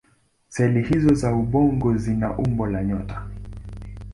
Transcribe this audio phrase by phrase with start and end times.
[0.47, 3.27] Seli hizO za ubongo zina umbo la nyota.